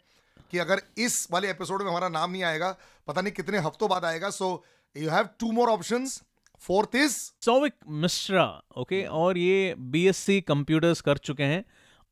कि 0.52 0.58
अगर 0.58 0.82
इस 0.98 1.28
वाले 1.32 1.50
एपिसोड 1.50 1.82
में 1.82 1.90
हमारा 1.90 2.10
नाम 2.10 2.32
नहीं 2.32 2.44
आएगा 2.44 2.76
पता 3.08 3.22
नहीं 3.22 3.34
कितने 3.34 3.58
हफ्तों 3.58 3.90
बाद 3.90 4.06
आएगा 4.06 4.30
so 4.30 4.64
you 4.98 5.10
have 5.10 5.30
two 5.40 5.52
more 5.52 5.70
options 5.70 6.22
fourth 6.62 6.96
is 6.96 7.18
Souvik 7.46 7.74
Mishra 7.88 8.62
okay 8.78 9.06
और 9.06 9.38
ये 9.38 9.76
बीएससी 9.78 10.42
कंप्यूटर्स 10.42 11.02
कर 11.02 11.18
चुके 11.18 11.44
हैं। 11.44 11.64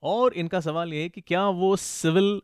और 0.04 0.34
इनका 0.34 0.60
सवाल 0.60 0.94
ये 0.94 1.02
है 1.02 1.10
कि 1.10 1.22
क्या 1.22 1.48
वो 1.62 1.76
सिविल 1.76 2.42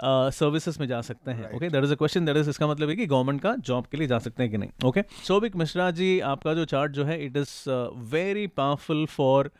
सर्विसेज़ 0.00 0.78
में 0.80 0.86
जा 0.88 1.00
सकते 1.02 1.30
हैं। 1.30 1.50
Okay 1.56 1.68
that 1.68 1.84
is 1.84 1.92
a 1.92 1.96
question 1.96 2.24
that 2.24 2.36
is 2.36 2.50
इसका 2.50 2.66
मतलब 2.66 2.88
है 2.88 2.96
कि 2.96 3.06
गवर्नमेंट 3.06 3.40
का 3.42 3.54
जॉब 3.60 3.86
के 3.86 3.96
लिए 3.96 4.06
जा 4.08 4.18
सकते 4.18 4.42
हैं 4.42 4.52
कि 4.52 4.58
नहीं। 4.58 4.88
ओके 4.88 5.02
सौविक 5.26 5.56
मिश्रा 5.56 5.90
जी 5.92 6.18
आपका 6.24 6.54
जो 6.54 6.64
चार्ट 6.64 6.92
जो 6.92 7.04
है 7.04 7.24
it 7.24 7.36
is 7.36 7.54
very 8.10 8.46
powerful 8.46 9.04
for 9.06 9.50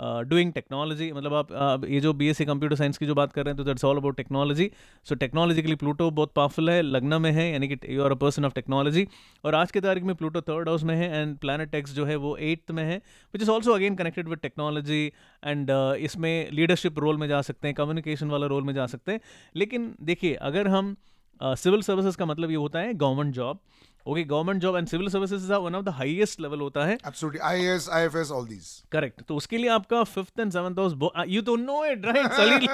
doing 0.00 0.52
technology 0.52 1.10
मतलब 1.12 1.34
आप 1.34 1.84
ये 1.84 2.00
जो 2.00 2.12
B 2.12 2.28
S 2.28 2.38
C 2.38 2.44
computer 2.44 2.76
science 2.76 2.98
की 2.98 3.06
जो 3.06 3.14
बात 3.14 3.32
कर 3.32 3.44
रहे 3.44 3.50
हैं 3.50 3.56
तो 3.56 3.64
that's 3.64 3.84
all 3.84 3.96
about 3.96 4.16
technology 4.16 4.70
so 5.06 5.14
technologically 5.14 5.74
Pluto 5.74 6.10
बहुत 6.10 6.32
पावरफुल 6.34 6.70
है 6.70 6.80
लग्न 6.82 7.20
में 7.22 7.30
है 7.32 7.50
यानी 7.52 7.68
कि 7.68 7.78
you 7.96 8.02
are 8.02 8.10
a 8.10 8.14
person 8.14 8.44
of 8.44 8.54
technology 8.54 9.06
और 9.44 9.54
आज 9.54 9.70
के 9.70 9.80
तारीख 9.80 10.04
में 10.04 10.14
प्लूटो 10.14 10.40
थर्ड 10.40 10.68
हाउस 10.68 10.82
में 10.82 10.94
है 10.96 11.20
एंड 11.20 11.36
प्लानट 11.38 11.74
एक्स 11.74 11.94
जो 11.94 12.04
है 12.04 12.16
वो 12.16 12.36
एट्थ 12.36 12.70
में 12.70 12.84
है 12.84 12.96
which 13.34 13.42
is 13.42 13.50
also 13.50 13.72
again 13.72 13.94
connected 13.94 14.28
with 14.28 14.38
technology 14.38 15.04
and 15.44 15.70
इसमें 16.00 16.50
लीडरशिप 16.50 16.98
रोल 16.98 17.18
में 17.18 17.28
जा 17.28 17.42
सकते 17.42 17.68
हैं 17.68 17.74
कम्युनिकेशन 17.74 18.30
वाला 18.30 18.46
रोल 18.46 18.64
में 18.64 18.74
जा 18.74 18.86
सकते 18.86 19.12
हैं. 19.12 19.20
लेकिन 19.56 19.94
देखिए 20.02 20.34
अगर 20.34 20.68
हम 20.68 20.96
सिविल 21.40 21.80
uh, 21.80 21.86
सर्विसेज़ 21.86 22.16
का 22.16 22.26
मतलब 22.26 22.50
ये 22.50 22.56
होता 22.56 22.78
है 22.78 22.92
government 22.94 23.34
job 23.34 23.58
okay 24.06 24.22
government 24.24 24.60
job 24.62 24.76
and 24.76 24.86
civil 24.88 25.08
services 25.08 25.52
one 25.52 25.74
of 25.74 25.84
the 25.84 25.88
highest 25.98 26.40
level 26.40 26.60
होता 26.60 26.84
है। 26.86 26.94
Absolutely 26.96 27.40
IAS 27.48 27.88
IFS 27.92 28.30
all 28.30 28.46
these 28.48 28.66
correct 28.92 29.22
तो 29.28 29.36
उसके 29.36 29.58
लिए 29.58 29.68
आपका 29.70 30.02
fifth 30.04 30.40
and 30.40 30.52
seventh 30.52 30.78
house 30.78 31.26
you 31.28 31.42
तो 31.42 31.56
know 31.56 31.84
it 31.84 32.04
right 32.06 32.32
Salil 32.32 32.66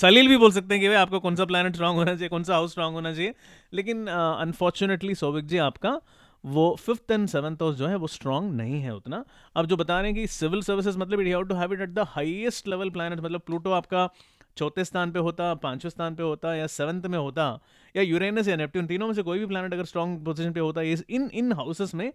Salil 0.00 0.28
भी 0.28 0.36
बोल 0.36 0.52
सकते 0.52 0.74
हैं 0.74 0.80
कि 0.82 0.88
भाई 0.88 0.96
आपका 0.96 1.18
कौन 1.18 1.36
सा 1.36 1.44
प्लानट 1.44 1.74
स्ट्रांग 1.74 1.96
होना 1.96 2.14
चाहिए 2.14 2.28
कौन 2.28 2.44
सा 2.44 2.54
हाउस 2.54 2.70
स्ट्रांग 2.70 2.94
होना 2.94 3.14
चाहिए। 3.14 3.34
लेकिन 3.72 4.06
अनफॉर्चुनेटली 4.08 5.14
सौविक 5.14 5.46
जी 5.46 5.58
आपका 5.60 5.98
वो 6.44 6.64
फिफ्थ 6.80 7.10
एंड 7.10 7.28
सेवंथ 7.28 7.62
हाउस 7.62 7.76
जो 7.76 7.86
है 7.86 7.96
वो 7.96 8.06
स्ट्रांग 8.08 8.52
नहीं 8.54 8.80
है 8.80 8.94
उतना। 8.94 9.24
अब 9.56 9.66
जो 9.66 9.76
बता 9.76 10.00
रहे 10.00 10.10
हैं 10.10 10.20
कि 10.20 10.26
सिविल 10.28 10.62
सर्विसेज़ 10.62 10.98
मतलब 10.98 11.20
you 11.20 11.36
have 11.36 11.46
to 11.48 11.54
have 11.54 11.72
it 11.72 11.80
at 11.80 11.90
the 11.90 12.06
highest 12.08 12.68
level 12.68 12.90
planet 12.90 13.20
मतलब 13.20 13.40
प्लूटो 13.40 13.70
आपका 13.72 14.08
चौथे 14.56 14.84
स्थान 14.84 15.12
पे 15.12 15.18
होता 15.18 15.52
पाँचवें 15.54 15.90
स्थान 15.90 16.14
पे 16.14 16.22
होता 16.22 16.54
या 16.54 16.66
सेवंथ 16.66 17.06
में 17.06 17.18
होता 17.18 17.48
या 17.96 18.02
यूरेनस 18.02 18.48
या 18.48 18.56
नेपट्यून 18.56 18.86
तीनों 18.86 19.06
में 19.06 19.14
से 19.14 19.22
कोई 19.22 19.38
भी 19.38 19.46
प्लानट 19.46 19.74
अगर 19.74 19.84
स्ट्रॉन्ग 19.84 20.24
पोजिशन 20.24 20.52
पे 20.52 20.60
होता 20.60 20.82
इस 20.92 21.04
इन 21.10 21.30
इन 21.34 21.52
हाउसेस 21.52 21.94
में 21.94 22.12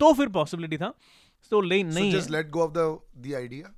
तो 0.00 0.12
फिर 0.12 0.28
पॉसिबिलिटी 0.30 0.76
था। 0.76 0.92
सो 1.50 1.60
ले 1.60 1.82
नहीं 1.84 2.12
just 2.12 2.30
let 2.30 2.50
go 2.50 2.60
of 2.60 2.72
the 2.72 3.34
idea 3.34 3.72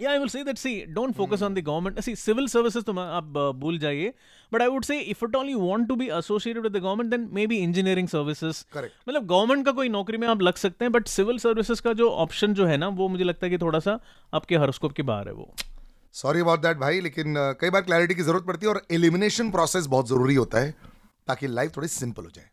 या 0.00 0.10
I 0.10 0.18
will 0.18 0.28
say 0.28 0.42
that 0.44 0.58
see 0.58 0.74
don't 0.88 1.14
focus 1.14 1.42
on 1.42 1.54
the 1.54 1.58
government 1.58 2.00
see 2.00 2.14
civil 2.16 2.46
services 2.48 2.84
तो 2.84 2.92
आप 2.92 3.32
uh, 3.32 3.60
भूल 3.60 3.78
जाइए। 3.78 4.12
But 4.52 4.62
I 4.62 4.68
would 4.68 4.84
say 4.84 4.98
if 5.00 5.24
it 5.24 5.36
all 5.36 5.48
you 5.48 5.60
want 5.60 5.88
to 5.88 5.96
be 5.96 6.08
associated 6.08 6.62
with 6.62 6.72
the 6.72 6.76
government 6.76 7.10
then 7.10 7.28
maybe 7.46 7.56
engineering 7.58 8.08
services 8.08 8.64
मतलब 8.74 9.26
government 9.26 9.64
का 9.66 9.72
कोई 9.72 9.88
नौकरी 9.88 10.18
में 10.18 10.28
आप 10.28 10.42
लग 10.42 10.54
सकते 10.56 10.84
हैं 10.84 10.92
बट 10.92 11.06
सिविल 11.06 11.38
सर्विसेज़ 11.38 11.82
का 11.82 11.92
जो 11.92 12.10
ऑप्शन 12.26 12.54
जो 12.54 12.66
है 12.66 12.76
ना 12.76 12.88
वो 13.00 13.08
मुझे 13.08 13.24
लगता 13.24 13.46
है 13.46 13.50
कि 13.50 13.58
थोड़ा 13.58 13.78
सा 13.78 13.98
आपके 14.32 14.56
हरस्कोप 14.56 14.92
के 14.92 15.02
बाहर 15.02 15.28
है 15.28 15.34
वो। 15.34 15.54
सॉरी 16.18 16.40
अबाउट 16.40 16.60
दैट 16.60 16.76
भाई, 16.76 17.00
लेकिन 17.00 17.34
कई 17.60 17.70
बार 17.70 17.82
क्लैरिटी 17.82 18.14
की 18.14 18.22
ज़रूरत 18.22 18.44
पड़ती 18.44 18.66
है 18.66 18.72
और 18.72 18.80
एलिमिनेशन 18.92 19.50
प्रोसेस 19.50 19.86
बहुत 19.88 20.08
ज़रूरी 20.08 20.34
होता 20.34 20.60
है 20.60 20.74
ताकि 21.28 21.46
लाइफ 21.48 21.76
थोड़ी 21.76 21.88
सिंपल 21.88 22.24
हो 22.24 22.30
जाए। 22.30 22.48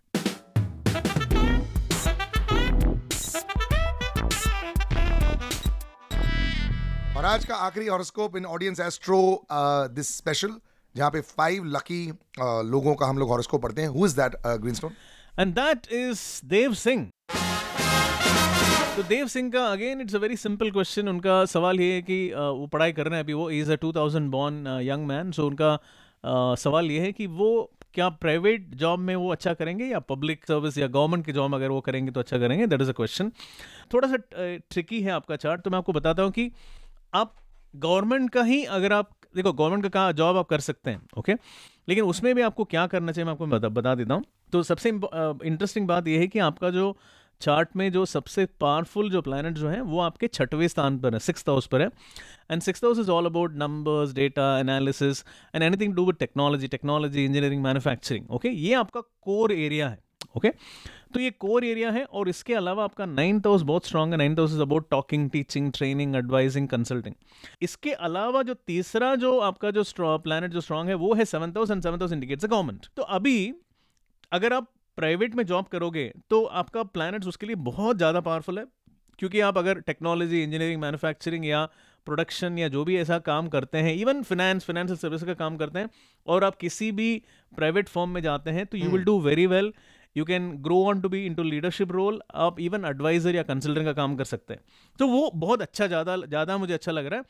और 7.18 7.26
आज 7.26 7.46
का 7.46 7.56
आखिरी 7.56 7.88
horoscope 7.88 8.38
in 8.38 8.46
audience 8.46 8.80
astro 8.80 9.20
this 9.52 10.16
special 10.18 10.56
जहाँ 10.96 11.10
पे 11.12 11.22
फाइव 11.22 11.66
लकी 11.76 12.06
लोगों 12.70 12.96
का 12.96 13.06
हम 13.06 13.18
लोग 13.18 13.30
हॉरोस्कोप 13.30 13.62
पढ़ते 13.64 13.82
हैं। 13.82 13.90
Who 13.90 14.06
is 14.06 14.16
that 14.16 14.36
green 14.46 14.74
stone 14.76 14.92
and 15.40 15.54
that 15.56 15.92
is 15.94 16.20
Dev 16.50 16.74
Singh 16.84 17.10
तो 18.96 19.04
देव 19.04 19.28
सिंह 19.28 19.52
का 19.52 19.66
again 19.66 20.02
it's 20.02 20.16
a 20.16 20.18
very 20.18 20.36
simple 20.36 20.72
question 20.72 21.08
उनका 21.10 21.46
सवाल 21.46 21.80
ये 21.80 21.94
है 21.94 22.02
कि 22.02 22.34
वो 22.36 22.68
पढ़ाई 22.68 22.92
कर 22.92 23.06
रहे 23.06 23.16
हैं 23.16 23.24
अभी 23.24 23.34
वो 23.34 23.50
is 23.52 23.72
a 23.72 23.76
2000 23.76 24.20
born 24.20 24.68
young 24.82 25.08
man 25.08 25.32
so 25.32 25.48
उनका 25.48 25.80
सवाल 26.56 26.92
ये 26.92 27.00
है 27.00 27.12
कि 27.12 27.28
वो 27.28 27.72
क्या 27.94 28.10
प्राइवेट 28.10 28.76
जॉब 28.76 29.00
में 29.00 29.16
वो 29.16 29.32
अच्छा 29.32 29.54
करेंगे 29.54 29.86
या 29.86 30.00
पब्लिक 30.00 30.46
सर्विस 30.46 30.78
या 30.78 30.88
गवर्नमेंट 30.88 31.26
की 31.26 31.32
जॉब 31.32 31.56
अगर 31.56 31.70
वो 31.70 31.82
करेंगे 31.82 32.12
तो 32.12 32.20
अच्छा 32.20 32.38
करेंगे? 32.38 32.68
दैट 32.68 32.82
इज़ 32.82 32.90
अ 32.90 32.94
क्वेश्चन 32.94 33.32
थोड़ा 33.94 34.08
सा 34.08 34.18
ट्रिकी 34.70 35.02
है 35.02 35.12
आपका 35.12 35.36
चार्ट 35.36 35.62
तो 35.62 35.70
मैं 35.70 35.78
आपको 35.78 35.94
बताता 35.94 36.24
हूँ 36.24 36.32
कि 36.32 36.52
आप 37.14 37.36
गवर्नमेंट 37.76 38.30
का 38.30 38.44
ही 38.44 38.64
अगर 38.64 38.94
आप 38.94 39.12
देखो 39.36 39.54
गवर्नमेंट 39.54 39.88
का 39.94 40.12
जॉब 40.12 40.38
आप 40.38 40.48
कर 40.48 40.60
सकते 40.60 40.92
हैं 40.92 41.02
ओके 41.18 41.34
लेकिन 41.90 42.04
उसमें 42.04 42.36
भी 42.36 42.42
आपको 42.42 42.64
क्या 42.64 42.88
करना 42.88 43.12
चाहिए 43.12 43.26
मैं 43.26 43.32
आपको 43.32 43.46
बता, 43.46 43.70
बता 43.70 43.96
देता 43.96 44.14
हूँ। 44.14 44.24
तो 44.52 44.64
सबसे 44.64 44.90
इंटरेस्टिंग 44.90 45.88
बात 45.88 46.08
यह 46.08 46.20
है 46.20 46.28
कि 46.28 46.40
आपका 46.40 46.70
जो 46.70 46.98
चार्ट 47.42 47.76
में 47.76 47.92
जो 47.92 48.06
सबसे 48.06 48.46
पावरफुल 48.62 49.10
जो 49.10 49.22
प्लानट 49.22 49.58
जो 49.58 49.70
है, 49.70 49.82
वो 49.82 50.00
आपके 50.02 50.28
छठवें 50.30 50.68
स्थान 50.68 51.00
पर 51.00 51.14
है 51.14 51.20
सिक्स 51.22 51.46
हाउस 51.50 51.68
पर 51.68 51.82
है। 51.82 51.90
And 52.52 52.62
six 52.62 52.84
house 52.84 53.00
is 53.00 53.12
all 53.12 53.26
about 53.26 53.56
numbers 53.58 54.14
data 54.14 54.58
analysis 54.60 55.24
and 55.56 55.64
anything 55.64 55.94
do 55.96 56.06
with 56.06 56.16
technology 56.20 56.68
technology 56.68 57.26
engineering 57.26 57.64
manufacturing 57.64 58.32
okay 58.32 58.50
ये 58.50 58.74
आपका 58.76 59.02
कोर 59.02 59.52
एरिया 59.54 59.90
है 59.90 60.04
ओके 60.38 60.48
okay? 60.48 60.60
तो 61.14 61.20
ये 61.20 61.30
कोर 61.32 61.66
एरिया 61.66 61.92
है 61.92 62.04
और 62.04 62.30
इसके 62.30 62.54
अलावा 62.54 62.84
आपका 62.84 63.06
नाइन्थ 63.06 63.46
हाउस 63.48 63.62
बहुत 63.64 63.86
स्ट्रॉन्ग 63.86 64.14
है। 64.14 64.18
Ninth 64.18 64.40
house 64.40 64.52
is 64.52 64.62
about 64.62 64.90
talking 64.90 65.30
teaching 65.30 65.72
training 65.72 66.16
advising 66.16 66.68
consulting 66.68 67.16
इसके 67.62 67.92
अलावा 68.08 68.42
जो 68.44 68.54
तीसरा 68.68 69.14
जो 69.16 69.38
आपका 69.42 69.72
जो 69.72 69.84
प्लानट 69.98 70.52
जो 70.52 70.62
स्ट्रॉन्ग 70.62 70.90
है, 70.90 70.96
वो 70.96 71.14
है 71.14 71.26
seventh 71.26 71.58
house 71.58 71.72
and 71.72 71.84
seventh 71.84 72.00
house 72.00 72.12
indicates 72.12 72.46
government 72.46 72.88
तो 72.98 73.04
अभी 73.04 73.54
अगर 74.32 74.54
आप 74.54 74.68
प्राइवेट 74.98 75.36
में 75.36 75.46
जॉब 75.46 75.66
करोगे 75.68 76.12
तो 76.30 76.44
आपका 76.62 76.84
प्लानट्स 76.86 77.28
उसके 77.28 77.46
लिए 77.46 77.56
बहुत 77.64 77.98
ज़्यादा 77.98 78.20
पावरफुल 78.22 78.60
है। 78.60 78.66
क्योंकि 79.20 79.40
आप 79.40 79.58
अगर 79.58 79.80
टेक्नोलॉजी 79.82 80.42
इंजीनियरिंग 80.44 80.82
मैन्युफैक्चरिंग 80.82 81.46
या 81.46 81.66
प्रोडक्शन 82.08 82.58
या 82.58 82.68
जो 82.68 82.84
भी 82.86 82.98
ऐसा 82.98 83.18
काम 83.22 83.48
करते 83.48 83.78
हैं 83.78 83.94
इवन 83.96 84.22
फिनेंस 84.24 84.66
फाइनेंशियल 84.66 84.98
सर्विस 84.98 85.24
का 85.24 85.34
काम 85.36 85.58
करते 85.58 85.80
हैं 85.80 85.90
और 86.28 86.44
आप 86.44 86.56
किसी 86.56 86.92
भी 86.92 87.08
प्राइवेट 87.52 87.90
फॉर्म 87.90 88.10
में 88.10 88.22
जाते 88.22 88.52
हैं 88.52 88.66
तो 88.66 88.78
you 88.78 88.90
will 88.92 89.04
do 89.04 89.20
very 89.22 89.46
well 89.48 89.72
you 90.16 90.26
can 90.26 90.52
grow 90.64 90.84
on 90.86 91.02
to 91.02 91.10
be 91.10 91.26
in 91.26 91.36
to 91.36 91.44
leadership 91.44 91.92
role 91.92 92.22
आप 92.42 92.60
इवन 92.60 92.86
एडवाइजर 92.86 93.36
या 93.36 93.44
कंसल्टेंट 93.44 93.86
का 93.86 93.94
काम 93.94 94.16
कर 94.16 94.24
सकते 94.26 94.54
हैं। 94.54 94.62
तो 95.00 95.08
वो 95.08 95.30
बहुत 95.36 95.62
अच्छा 95.62 95.88
ज़्यादा 95.88 96.18
ज़्यादा 96.18 96.58
मुझे 96.58 96.74
अच्छा 96.74 96.92
लग 96.92 97.06
रहा 97.06 97.20
है। 97.20 97.26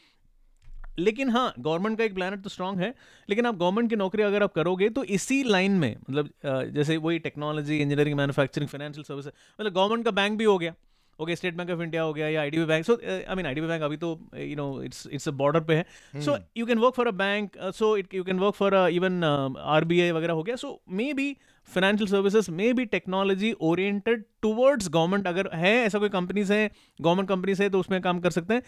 लेकिन 1.00 1.30
हाँ 1.30 1.54
गवर्नमेंट 1.60 1.98
का 1.98 2.04
एक 2.04 2.16
प्लानट 2.16 2.44
तो 2.44 2.50
स्ट्रांग 2.50 2.80
है 2.80 2.94
लेकिन 3.30 3.46
आप 3.46 3.58
गवर्नमेंट 3.58 3.90
की 3.90 3.96
नौकरी 3.96 4.24
अगर 4.24 4.44
आप 4.44 4.54
करोगे 4.54 4.90
तो 4.90 5.04
इसी 5.04 5.44
लाइन 5.44 5.72
में 5.72 5.96
मतलब 6.10 6.30
जैसे 6.74 6.98
वही 6.98 7.20
technology 7.20 7.78
engineering 7.78 8.18
manufacturing 8.18 8.70
financial 8.70 9.04
service 9.04 9.28
मतलब 9.28 9.74
गवर्नमेंट 9.74 10.06
का 10.06 10.12
बैंक 10.12 10.38
भी 10.38 10.44
हो 10.44 10.58
गया। 10.58 10.74
Okay 11.20 11.36
state 11.36 11.56
bank 11.56 11.70
of 11.70 11.82
India 11.82 12.02
हो 12.02 12.14
गया 12.14 12.28
या 12.30 12.42
IDB 12.42 12.66
bank 12.66 12.86
so 12.86 12.94
I 13.06 13.36
mean 13.36 13.46
IDB 13.46 13.68
bank 13.68 13.84
अभी 13.84 13.98
तो 13.98 14.10
you 14.38 14.56
know 14.56 14.82
it's 14.84 15.08
it's 15.08 15.28
a 15.28 15.32
border 15.34 15.60
पे 15.60 15.76
है। 15.76 16.22
So 16.22 16.38
you 16.58 16.66
can 16.66 16.80
work 16.80 16.94
for 16.94 17.08
a 17.08 17.12
bank 17.12 17.58
so 17.76 17.96
it 17.98 18.14
you 18.14 18.24
can 18.24 18.40
work 18.40 18.56
for 18.56 18.76
even 18.90 19.24
RBI 19.24 20.12
वगैरह 20.12 20.34
हो 20.34 20.44
गया। 20.44 20.56
So 20.56 20.80
may 20.92 21.12
be 21.14 21.36
financial 21.68 22.10
services 22.10 22.50
में 22.52 22.76
भी 22.76 22.86
technology 22.88 23.52
oriented 23.62 24.24
towards 24.42 24.90
government 24.90 25.28
अगर 25.28 25.50
है 25.56 25.74
ऐसा 25.78 26.00
कोई 26.00 26.10
कंपनीज़ 26.10 26.54
है 26.54 26.70
गवर्नमेंट 27.00 27.30
कंपनीज़ 27.30 27.64
है 27.64 27.70
तो 27.70 27.80
उसमें 27.80 28.00
काम 28.02 28.20
कर 28.20 28.32
सकते 28.32 28.54
हैं। 28.54 28.62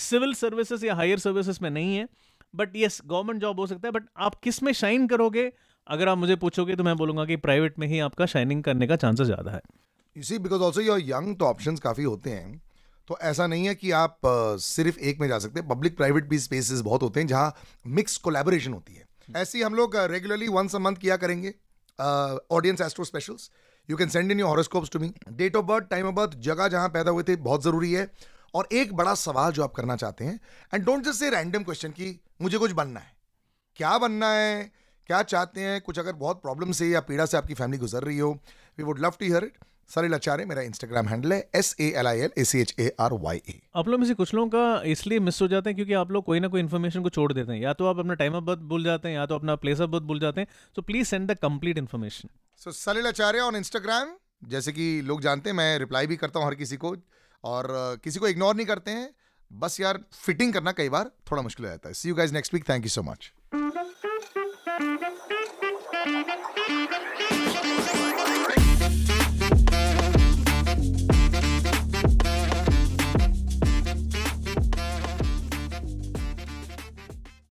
सिविल 0.00 0.34
सर्विसेज़ 0.34 0.86
या 0.86 0.94
हायर 0.94 1.18
सर्विसेज़ 1.18 1.58
में 1.62 1.70
नहीं 1.70 1.96
है 1.96 2.06
बट 2.54 2.76
येस 2.76 3.00
गवर्नमेंट 3.06 3.40
जॉब 3.40 3.60
हो 3.60 3.66
सकता 3.66 3.88
है 3.88 3.92
बट 3.92 4.08
आप 4.18 4.34
किसमें 4.34 4.72
शाइन 4.74 5.06
करोगे? 5.06 5.50
अगर 5.86 6.08
आप 6.08 6.18
मुझे 6.18 6.36
पूछोगे 6.36 6.76
तो 6.76 6.84
मैं 6.84 6.96
बोलूँगा 6.96 7.24
कि 7.24 7.36
प्राइवेट 7.38 7.78
में 7.78 7.86
ही 7.86 7.98
आपका 8.00 8.26
शाइनिंग 8.26 8.62
करने 8.64 8.86
का 8.86 8.96
चांसेस 8.96 9.26
ज़्यादा 9.26 9.52
है। 9.52 9.60
You 10.16 10.22
see 10.22 10.38
because 10.40 10.62
also 10.62 10.80
your 10.80 11.00
young 11.02 11.36
तो 11.36 11.44
ऑप्शंस 11.44 11.80
काफ़ी 11.80 12.04
होते 12.04 12.30
हैं 12.30 12.60
तो 13.08 13.18
ऐसा 13.22 13.46
नहीं 13.46 13.66
है 13.66 13.74
कि 13.74 13.90
आप 13.92 14.20
सिर्फ़ 14.60 14.98
एक 15.00 15.20
में 15.20 15.26
जा 15.28 15.38
सकते 15.38 15.60
हैं। 15.60 15.68
पब्लिक 15.68 15.96
प्राइवेट 15.96 16.28
भी 16.28 16.38
स्पेसेस 16.38 16.80
बहुत 16.82 17.02
होते 17.02 17.20
हैं 17.20 17.26
जहाँ 17.26 17.54
मिक्स 17.90 18.16
कोलेबोरेशन 18.18 18.72
होती 18.72 18.94
है। 18.94 19.04
ऐसे 19.36 19.58
ही 19.58 19.64
हम 19.64 19.74
लोग 19.74 19.96
रेगुलरली 20.10 20.48
वंस 20.50 20.74
अ 20.74 20.78
मंथ 20.80 20.96
किया 20.96 21.16
करेंगे। 21.16 21.54
Audience 21.98 22.80
astro 22.80 23.04
specials 23.04 23.50
you 23.88 23.96
can 23.96 24.08
send 24.08 24.30
in 24.32 24.40
your 24.40 24.48
horoscopes 24.48 24.90
to 24.90 24.98
me 24.98 25.12
date 25.30 25.56
of 25.56 25.64
birth 25.66 25.88
time 25.88 26.06
of 26.06 26.14
birth 26.14 26.34
जगह 26.40 26.68
जहाँ 26.68 26.88
पैदा 26.88 27.10
हुए 27.10 27.22
थे, 27.22 27.36
बहुत 27.38 27.62
ज़रूरी 27.64 27.92
है। 27.92 28.10
और 28.54 28.68
एक 28.72 28.92
बड़ा 28.94 29.14
सवाल 29.14 29.52
जो 29.52 29.62
आप 29.64 29.72
करना 29.74 29.96
चाहते 29.96 30.24
हैं 30.24 30.38
and 30.74 30.84
don't 30.84 31.04
just 31.04 31.18
say 31.20 31.30
random 31.30 31.62
question 31.62 31.90
कि 31.90 32.18
मुझे 32.42 32.58
कुछ 32.58 32.72
बनना 32.72 33.00
है। 33.00 33.12
क्या 33.76 33.96
बनना 33.98 34.30
है? 34.30 34.70
क्या 35.08 35.22
चाहते 35.24 35.60
हैं? 35.60 35.80
कुछ 35.80 35.98
अगर 35.98 36.12
बहुत 36.14 36.42
प्रॉब्लम 36.42 36.72
से 36.72 36.88
या 36.88 37.00
पीड़ा 37.00 37.26
से 37.26 37.36
आपकी 37.36 37.54
फैमिली 37.54 37.78
गुजर 37.78 38.02
रही 38.02 38.18
हो 38.18 38.32
we 38.78 38.84
would 38.84 39.00
love 39.00 39.10
to 39.10 39.24
hear 39.24 39.44
it 39.44 39.58
Salil 39.94 40.14
Acharya 40.14 40.44
मेरा 40.44 40.62
इंस्टाग्राम 40.62 41.08
हैंडल 41.08 41.32
है 41.32 41.38
S 41.54 41.74
A 41.80 41.86
L 41.96 42.06
I 42.06 42.18
L 42.18 42.30
A 42.38 42.44
C 42.44 42.60
H 42.60 42.74
A 42.80 42.88
R 43.00 43.12
Y 43.22 43.40
A 43.48 43.54
आप 43.76 43.88
लोग 43.88 44.00
में 44.00 44.06
से 44.06 44.14
कुछ 44.14 44.32
लोगों 44.34 44.48
का 44.50 44.82
इसलिए 44.90 45.18
मिस 45.20 45.40
हो 45.42 45.48
जाते 45.48 45.70
हैं 45.70 45.76
क्योंकि 45.76 45.92
आप 45.94 46.12
लोग 46.12 46.24
कोई 46.24 46.40
ना 46.40 46.48
कोई 46.48 46.60
इन्फॉर्मेशन 46.60 47.02
को 47.02 47.10
छोड़ 47.10 47.32
देते 47.32 47.52
हैं। 47.52 47.58
या 47.60 47.72
तो 47.72 47.86
आप 47.86 47.98
अपना 47.98 48.14
टाइम 48.14 48.34
ऑफ़ 48.34 48.44
बर्थ 48.44 48.58
भूल 48.70 48.84
जाते 48.84 49.08
हैं 49.08 49.14
या 49.14 49.26
तो 49.26 49.34
अपना 49.34 49.56
प्लेस 49.56 49.80
ऑफ़ 49.80 49.90
बर्थ 49.90 50.02
भूल 50.04 50.20
जाते 50.20 50.40
हैं। 50.40 50.48
So 50.76 50.82
please 50.82 51.08
send 51.08 51.30
the 51.30 51.36
complete 51.42 51.78
information 51.78 52.28
so 52.60 52.72
Salil 52.72 53.06
Acharya 53.06 53.40
on 53.40 53.56
Instagram 53.56 54.14
जैसे 54.48 54.72
कि 54.72 54.86
लोग 55.02 55.20
जानते 55.22 55.50
हैं 55.50 55.56
मैं 55.56 55.78
रिप्लाई 55.78 56.06
भी 56.06 56.16
करता 56.16 56.40
हूँ 56.40 56.46
हर 56.46 56.54
किसी 56.54 56.76
को 56.76 56.94
और 57.44 57.68
किसी 58.04 58.18
को 58.18 58.28
इग्नोर 58.28 58.56
नहीं 58.56 58.66
करते 58.66 58.90
हैं। 58.90 59.08
बस 59.50 59.80
यार 59.80 60.00
फिटिंग 60.14 60.52
करना 60.52 60.72
कई 60.72 60.88
बार 60.88 61.10
थोड़ा 61.30 61.42
मुश्किल 61.42 61.66
हो 61.66 61.70
जाता 61.70 61.88
है। 61.88 61.94
See 61.94 62.08
you 62.08 62.14
guys 62.14 62.34
next 62.34 62.54
week 62.54 62.68
thank 62.68 62.84
you 62.84 62.90
so 62.90 63.02
much 63.02 63.30